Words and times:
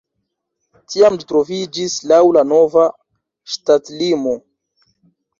Tiam 0.93 1.17
ĝi 1.23 1.25
troviĝis 1.31 1.97
laŭ 2.11 2.19
la 2.37 2.43
nova 2.51 2.85
ŝtatlimo. 3.57 4.33